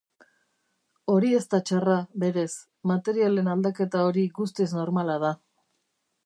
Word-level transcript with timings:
Hori 1.15 1.27
ez 1.39 1.43
da 1.51 1.59
txarra, 1.69 1.97
berez, 2.23 2.47
materialen 2.93 3.53
aldaketa 3.53 4.03
hori 4.07 4.25
guztiz 4.41 4.69
normala 4.81 5.21
da. 5.27 5.33